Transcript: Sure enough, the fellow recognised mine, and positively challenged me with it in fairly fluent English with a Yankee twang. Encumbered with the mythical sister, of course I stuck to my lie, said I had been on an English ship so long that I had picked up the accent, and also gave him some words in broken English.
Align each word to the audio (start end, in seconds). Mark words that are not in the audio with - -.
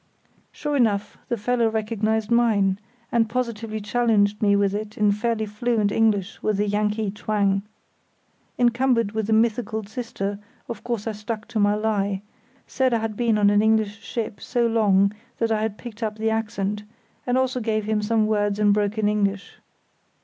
Sure 0.51 0.75
enough, 0.75 1.15
the 1.29 1.37
fellow 1.37 1.69
recognised 1.69 2.31
mine, 2.31 2.79
and 3.11 3.29
positively 3.29 3.79
challenged 3.79 4.41
me 4.41 4.55
with 4.55 4.73
it 4.73 4.97
in 4.97 5.11
fairly 5.11 5.45
fluent 5.45 5.91
English 5.91 6.41
with 6.41 6.59
a 6.59 6.67
Yankee 6.67 7.11
twang. 7.11 7.61
Encumbered 8.57 9.11
with 9.11 9.27
the 9.27 9.31
mythical 9.33 9.83
sister, 9.83 10.39
of 10.67 10.83
course 10.83 11.05
I 11.05 11.11
stuck 11.11 11.47
to 11.49 11.59
my 11.59 11.75
lie, 11.75 12.23
said 12.65 12.95
I 12.95 12.97
had 12.97 13.15
been 13.15 13.37
on 13.37 13.51
an 13.51 13.61
English 13.61 13.99
ship 14.01 14.41
so 14.41 14.65
long 14.65 15.11
that 15.37 15.51
I 15.51 15.61
had 15.61 15.77
picked 15.77 16.01
up 16.01 16.17
the 16.17 16.31
accent, 16.31 16.81
and 17.27 17.37
also 17.37 17.59
gave 17.59 17.85
him 17.85 18.01
some 18.01 18.25
words 18.25 18.57
in 18.57 18.71
broken 18.71 19.07
English. 19.07 19.57